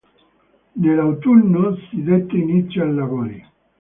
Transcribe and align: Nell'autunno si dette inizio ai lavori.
Nell'autunno 0.77 1.75
si 1.75 2.01
dette 2.01 2.35
inizio 2.35 2.81
ai 2.81 2.93
lavori. 2.95 3.47